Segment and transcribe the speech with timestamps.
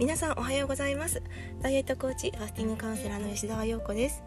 [0.00, 1.22] 皆さんおはようございます。
[1.60, 4.22] ダイエットコーチファスティングカウンセラーの吉澤陽子です。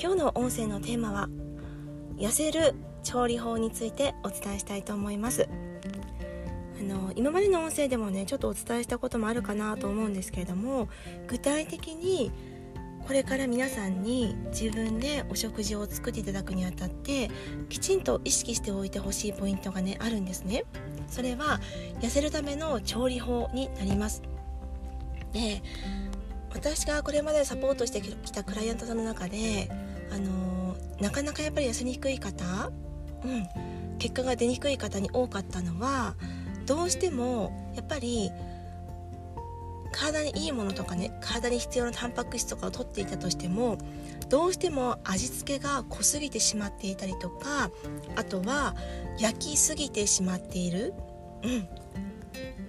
[0.00, 1.28] 今日の音声のテーマは
[2.16, 5.48] 痩せる調理法についてお伝えしたいと思います。
[6.78, 10.88] あの今までの音声でもねちょっとお伝えしたこともあるかなと思うんですけれども
[11.26, 12.30] 具体的に
[13.04, 17.28] これから皆さんに自分でお食事を作っていただくにあたって
[17.68, 20.64] きちんと意識しておいてほしいポイントがねあるんですね。
[21.08, 21.58] それは
[22.02, 24.22] 痩せるための調理法になります。
[25.32, 25.62] で
[26.52, 29.70] 私がこれまでサポートしてきたクライアントさんの中で
[30.10, 32.70] あのなかなかやっぱり痩せにくい方、
[33.24, 36.14] うん、結果が出にくい方に多かったのは
[36.66, 38.30] どうしてもやっぱり
[39.92, 43.78] 体にいいものとかね体に必要なタンパク質とかを取っていたとしても
[44.28, 47.70] どうしても味付けが濃すぎてしまっていたりとか
[48.16, 48.74] あとは
[49.18, 50.94] 焼きすぎてしまっている、
[51.42, 51.68] うん、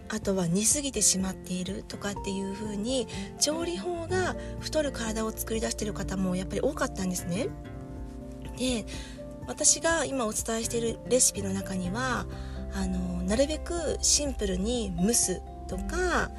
[0.09, 3.07] あとは煮すぎてしまっているとかっていう風に
[3.39, 7.47] 調理法が太る体を作り出してる方もやっぱり多かったんですね。
[8.57, 8.85] で
[9.47, 12.25] 私が今お伝えしているレシピの中には
[12.73, 16.29] あのなるべくシンプルに蒸すとか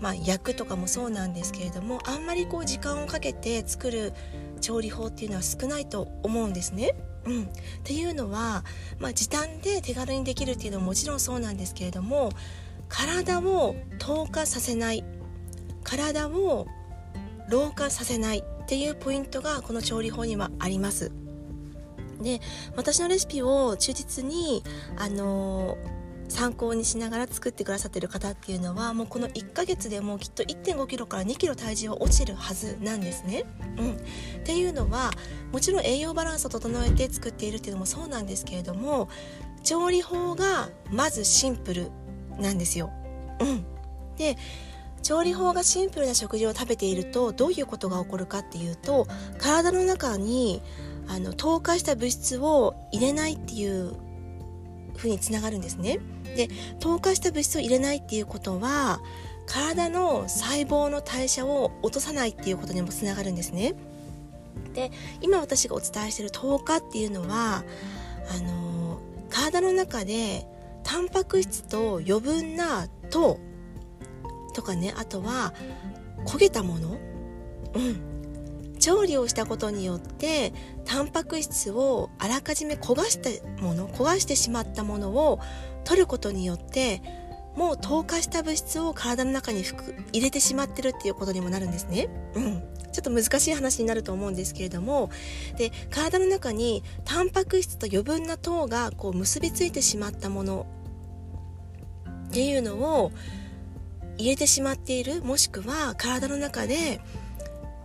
[0.00, 4.12] まあ、焼くとかもそうなんですけれどもあんまりこう時間をかけて作る
[4.60, 6.94] 調理法っていうのは少ないと思うんですね。
[7.26, 7.46] うん、っ
[7.84, 8.64] ていうのは、
[8.98, 12.30] まあ、時短で手軽にできるっていうのももちろんそうなんですけれども
[12.94, 15.04] 体を透過させない
[15.82, 16.68] 体を
[17.50, 21.10] 老化させないっていうポイントがこの調理法にはあります。
[22.22, 22.40] で
[22.76, 24.62] 私のレシピを忠実に
[24.96, 25.76] あの
[26.28, 33.44] 参考にしながら作ってくださってる方っていうのはもうこの1ヶ月でもうきっと1 5キロから2キロ体重は落ちるはずなんですね。
[33.76, 33.96] うん、っ
[34.44, 35.10] ていうのは
[35.52, 39.08] もちろん栄養バランスを整えて作っているっていうのもそうなんですけれども
[39.64, 41.90] 調理法がまずシンプル
[42.38, 42.90] なんですよ。
[43.40, 43.64] うん、
[44.16, 44.36] で
[45.02, 49.06] 調理法がシンプルな食事を食べているとどういうことが起こるかっていうと
[49.38, 50.62] 体の中に
[51.06, 53.94] あの透過した物質を入れないっていう
[54.96, 56.00] ふうにつながるんですね。
[56.36, 56.48] で
[56.80, 59.00] 透過した物質を入れないっていうことは
[59.46, 63.74] 体の細胞の代謝を落とさないっていうことにもつながるんですね。
[64.72, 64.90] で
[65.20, 67.62] 今私がお伝えしている透過っていうのは
[68.30, 68.98] あの
[69.30, 70.46] 体の中で
[70.84, 73.40] タンパク質と余分な糖
[74.54, 75.52] とかねあとは
[76.26, 76.98] 焦げたもの、
[77.74, 80.52] うん、調理をしたことによって
[80.84, 85.40] タンパク質をあらかじめ焦がしたもの焦がしてしまったものを
[85.84, 87.02] 取ることによって
[87.56, 89.62] もう透過した物質を体の中に
[90.12, 92.08] 入れてしまってるっていうことにもなるんですね。
[92.34, 92.73] うん。
[92.94, 95.10] ちょっと難しい話になると思うんですけれども、
[95.58, 100.66] で、体の中にタンパク質と余分な糖がこう結びついてしまったもの
[102.28, 103.12] っていうのを
[104.16, 107.00] 入れてしまっている、もしくは体の中で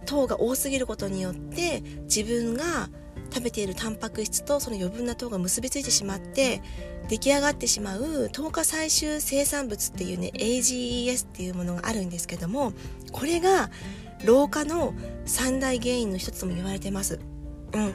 [0.05, 2.89] 糖が多すぎることによって自分が
[3.31, 6.61] 食べているタンパク質とその余分な糖が結びついてしまって
[7.09, 12.73] 出来上がってしまう糖化最終生産物っていうね AGES っていうものがあるんですけども
[13.11, 13.69] これが
[14.25, 14.93] 老化の
[15.25, 17.19] 三大原因の一つとも言われてます。
[17.73, 17.93] うん。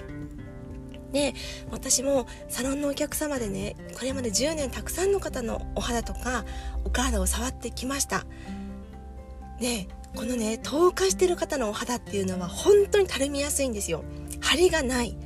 [1.13, 1.33] で
[1.71, 6.45] 私もサロンのお客様でねこれまで10年たくさんの方のお肌とか
[6.85, 8.27] お体を触ってきました。
[9.61, 9.87] で
[10.17, 14.05] このね透過してる方のお肌っていうのは本当にたるみやすいんですよ。
[14.41, 15.17] 張りがない。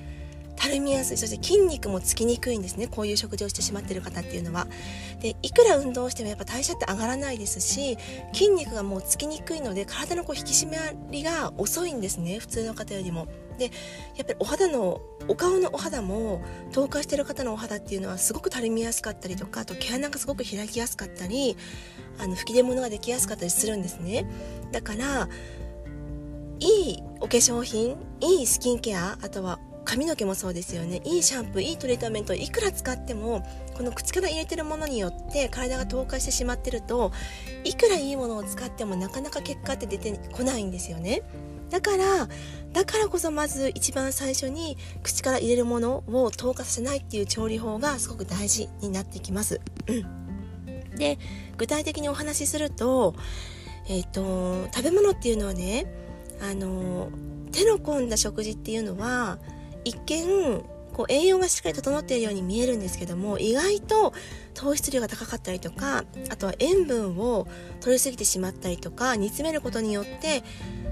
[0.59, 2.89] たるみやすいそして筋肉もつきにくいんですね。
[2.89, 4.67] こういう食事をしてしまってる方っていうのは。
[5.21, 7.97] でいくら運動してもやっぱ代謝って上がらないですし
[8.33, 10.77] 筋肉がもうつきにくいので体のこう引き締ま
[11.11, 12.39] りが遅いんですね。
[12.39, 13.29] 普通の方よりも。
[13.59, 13.67] で
[14.17, 16.43] やっぱりお肌のお顔のお肌も
[16.73, 21.57] 透過してる方のお肌っていうのはすごくたるみやすかったりとかあと毛穴がすごく開きやすかったり
[22.19, 24.27] あの吹き出物ができやすかったりするんですね。
[24.73, 25.29] だから
[26.61, 31.01] いいお化粧品いいスキンケアあとは髪の毛もそうですよね。
[31.05, 33.43] いいシャンプーいいトリートメントいくら使っても
[33.75, 37.11] この口から入れてるものによって体が透過してしまってると
[37.65, 41.23] いくらいいものを使ってもなかなか結果って出てこないんですよね。
[41.71, 42.29] だから
[42.75, 51.19] だからこそまず一番最初に口から入れるものを透過させないっていう調理法がすごく大事になってきます、うん、で
[51.57, 53.15] 具体的にお話しすると
[53.87, 55.87] えっ、ー、と食べ物っていうのはね
[56.41, 57.11] あの
[57.53, 59.39] 手の込んだ食事っていうのは
[59.89, 60.63] 一見
[60.93, 64.13] こう栄養がしっかり整っているように見えるんですけども意外と
[64.55, 67.47] 糖質量が高かったりとかあとは塩分を
[67.81, 70.43] 取りすぎてしまったりとか煮詰めることによって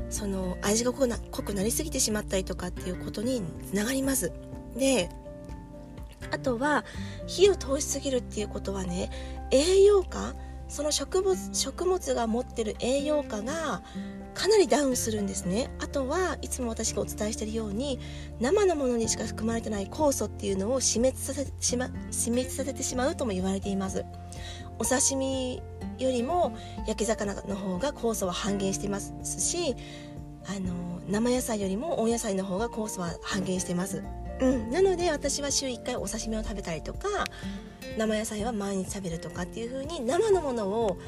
[0.09, 4.33] その味が濃くな濃くなりすぎてしまったりとかっていうことにつながります。
[4.77, 5.11] で
[6.31, 6.85] あとは
[7.27, 9.11] 火を通しすぎるっていうことはね
[9.51, 10.35] 栄養価
[10.69, 13.83] その植物食物が持ってる栄養価が
[14.35, 15.71] かなりダウンするんですね。
[15.81, 17.99] あとはいつも私がお伝えしているように
[18.41, 24.05] 生のものにしか含まれてない酵素っていうのを死滅させしま死滅させてしまうとも言われています。
[24.79, 25.63] お刺身
[25.99, 26.55] よりも
[26.87, 29.75] 焼き魚の方が酵素は半減していますし
[30.47, 34.03] あの生野菜よりも温野菜の方が酵素は半減しています。
[34.39, 37.09] うん、なので私は週1回お刺身を食べたりとか
[37.99, 40.99] 生野菜は毎日食べるとかっていう風に生のものを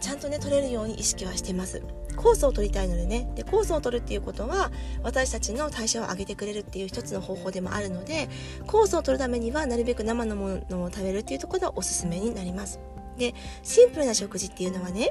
[0.00, 1.82] ちゃんとね取れるように意識はしてます。
[2.16, 3.30] 酵素を取りたいのでね。
[3.34, 8.28] で酵素を取るっていうことは私たちの代謝を上げてくれるっていう一つの方法でもあるので
[8.66, 12.80] 酵素を取るためにはなるべく生のものを食べるっていうところがおすすめになります。
[13.16, 15.10] でシンプルな食事っていうのはね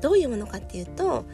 [0.00, 1.24] どういうものかっていうと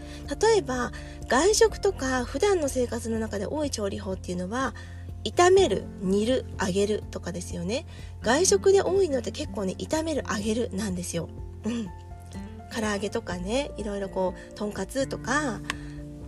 [0.40, 0.90] 例えば
[1.28, 4.74] 外食とか普段の生活の中で多い調理法っていうのは
[5.24, 7.86] 炒める煮る揚げるとかですよね。
[8.22, 11.28] 外食で多いのって結構ね炒める揚げるなんですよ。
[11.64, 11.88] うん。
[12.74, 15.60] 唐揚げとかねいろいろこうとんかつとか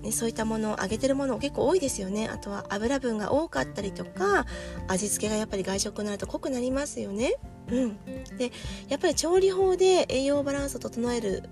[0.02, 2.28] ね、そういったものを揚げてるもの結構多いですよね。
[2.28, 4.46] あとは油分が多かったりとか
[4.86, 7.34] 味付けがやっぱり外食になると濃くなりますよね。
[7.68, 7.98] うん。
[8.38, 8.52] で
[8.88, 11.42] やっぱり調理法で栄養バランスを整える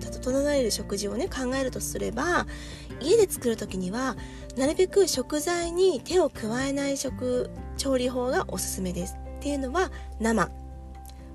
[0.00, 2.46] 整える食事をね考えるとすれば
[3.00, 4.16] 家で作る時には
[4.56, 9.16] なるべく食材に手を加えない食調理法がおすすめです。
[9.38, 9.90] っていうのは
[10.20, 10.50] 生。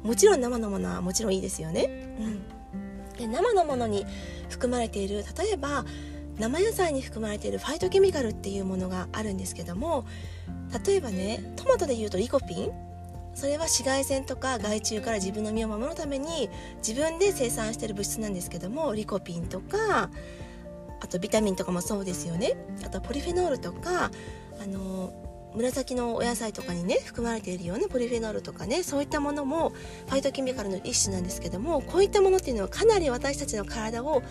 [0.03, 4.05] もちろん生のものはもちろんいいですよね、うん、で生のものに
[4.49, 5.85] 含まれている例えば
[6.39, 10.05] 生野菜に含まれているファイトケミカルっていうものがあるんですけども
[10.85, 12.71] 例えばねトマトでいうとリコピン。
[13.33, 16.49] それは紫外線とか害虫から自分の身を守るために
[16.85, 20.09] 自分で生産してる物質なんですけどもリコピンとか
[21.01, 22.55] あとビタミンとかもそうですよね。
[22.85, 24.11] あとポリフェノールとか
[24.61, 25.13] あの
[25.55, 29.71] 紫のお野菜とかにね含まれているようなポリフェノールとかねそういったものも
[30.07, 34.23] ファイトケミカルの一種なんですけどもこういったものっていうのはかなり私たちの体を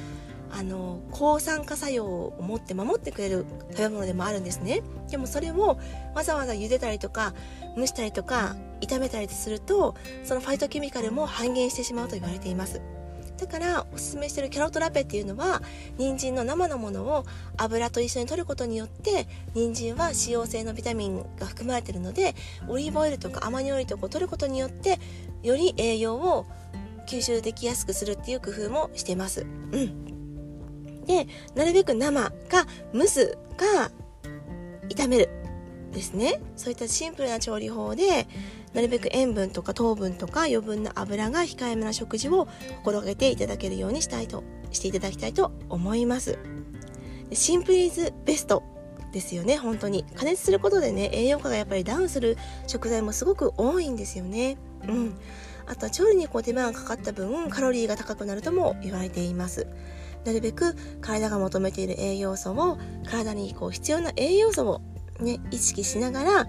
[0.53, 4.83] あの抗酸化作用を持って守ってくれる食べ物でもあるんですね。
[5.09, 5.79] でもそれを
[6.15, 7.35] わざわざ茹でたりとか
[7.77, 9.95] 蒸したりとか炒めたりすると
[10.25, 12.81] そのファイトケミカルも半減してしまうと言われています。
[13.41, 15.63] だからおすすめしてるキャロットラペっていうのは
[15.97, 17.25] 人参の生のものを
[17.57, 22.35] 油と一緒に摂ることによって人参は脂溶性のビタミンが含まれてるので
[22.69, 24.99] オリーブオイルとかアマニオイルとかを摂ることによって
[25.43, 26.45] より栄養を
[27.07, 29.47] 吸収できやすくするっていう工夫もしてます。
[29.73, 30.11] うん
[31.07, 31.27] で
[31.57, 33.91] なるべく生か蒸すか
[34.91, 35.31] 炒める
[35.93, 38.29] ですねそういったシンプルな調理法で
[38.73, 46.39] なるべく塩分とか糖分とか余分な油が控えめな食事を心がけていただけるようにしたいとしていただきたいと思います。
[47.33, 48.63] シンプルイズベスト
[49.13, 50.05] ですよね本当に。
[50.15, 52.37] 加熱することでね栄養価がやっぱりダウンする
[52.67, 54.57] 食材もすごく多いんですよね。
[54.87, 55.15] うん。
[55.67, 59.67] あとは調理にこう手間がかかった分カロリーが高くなるとも言われています。
[60.25, 62.79] なるべく体が求めている栄養素を
[63.09, 64.81] 体にこう必要な栄養素を、
[65.21, 66.49] ね、意識しながら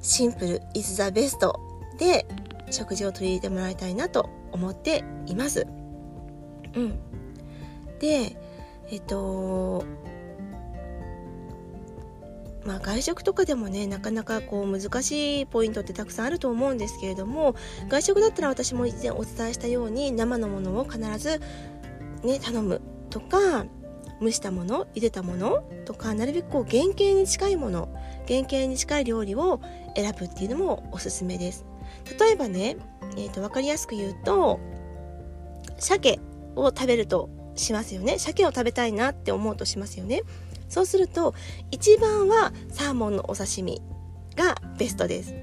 [0.00, 1.52] シンプル is the best
[1.98, 2.26] で
[2.70, 5.66] 食事を取り入れてもらいたいなと思っています。
[6.74, 6.98] うん、
[7.98, 8.36] で
[8.90, 9.84] えっと
[12.64, 17.54] まあ、外食とかでもねなかなかこう難しいポイントってたくさんあると思うんですけれども
[17.88, 21.40] 外食だったら私も以前お伝えしたように生のものを必ず
[22.22, 23.64] ね頼むとか
[24.20, 27.88] 蒸したもの茹でたものとかなるべくこう原型に近いもの
[28.26, 29.60] 原型に近い料理を
[29.96, 31.64] 選ぶっていうのもおすすめです。
[32.18, 32.76] 例えばね、
[33.16, 34.60] えーと、分かりやすく言うと
[35.78, 36.20] 鮭
[36.56, 38.18] を食べるとしますよね。
[38.18, 40.22] 鮭を食べたいなって思うとしますよね。
[40.68, 41.34] そうすると
[41.70, 43.80] 一番はサーモンのお刺身
[44.36, 45.34] がベストです。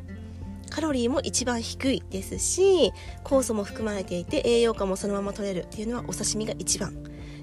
[0.70, 2.92] カロリーも一番低いですし
[3.24, 6.94] 酵素も含まれていて栄養価もそのまま取れるっていうのはお刺身が一番。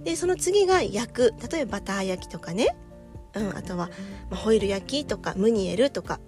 [0.05, 1.35] でその次が焼く。
[1.51, 2.77] 例えばバター焼きとかね、
[3.35, 3.91] うん、あとは、
[4.31, 6.21] ホイル焼きとかムニエルとか。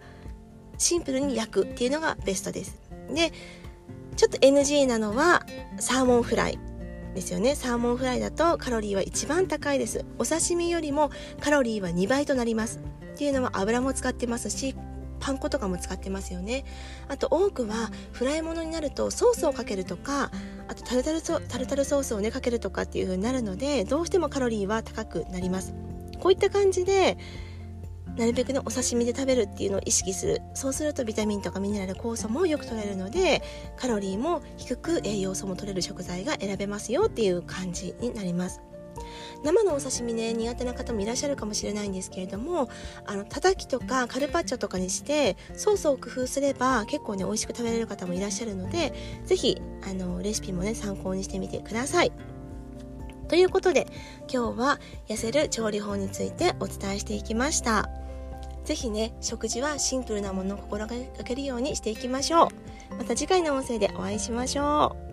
[0.78, 2.80] シンプルに焼くっていうのがベストです。
[3.12, 3.32] で
[4.16, 5.44] ちょっと NG なのは
[5.78, 6.58] サーモンフライ
[7.14, 7.54] ですよね。
[7.54, 10.04] サーモンフライだとカロリーは一番高いです。
[10.18, 12.80] お刺身よりもカロリーは2倍となります。
[13.14, 14.74] っていうのは油も使ってますし
[15.24, 16.66] パン粉とかも使ってますよね。
[17.08, 20.30] あと多くはフライものになるとソースをかけるとか
[20.68, 25.72] あとタルタルソタルタルソースをねかけるとかっていう風になるのでどうしてもカロリーは高くなります。
[26.20, 27.16] こういった感じで
[28.18, 30.42] なるべくねお刺身で食べるっていうのを意識する。
[30.52, 33.42] そうするとビタミンとかミネラル酵素もよく取れるので
[33.78, 38.60] カロリーも低く栄養素も取れる食材が選べますよっていう感じになります。
[39.42, 42.68] 生のお刺身ね苦手な方もいらっしゃるかもしれないんですけれども
[43.06, 48.92] あのたたきとかカルパッチョとかにしてソースを工夫すれば結構ね美味しく食べれる方もいらっしゃるので
[49.26, 49.60] 是非
[50.22, 52.12] レシピもね参考にしてみてください。
[53.28, 53.86] ということで
[54.32, 57.88] 今日は痩せる調理法についてお伝えしていきました。
[58.64, 62.48] 是非ね食事はシンプルなものを心がけるようにしていきましょ
[62.92, 62.96] う。
[62.96, 65.03] また次回の音声でお会いしましょう。